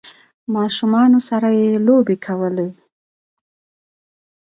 ماشومانو 0.55 1.19
سره 1.29 1.47
یی 1.59 1.69
لوبې 1.87 2.15
کولې 2.25 2.69